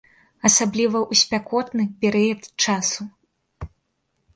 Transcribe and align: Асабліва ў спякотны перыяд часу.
Асабліва 0.47 0.97
ў 1.01 1.13
спякотны 1.21 1.83
перыяд 2.03 2.41
часу. 2.67 3.01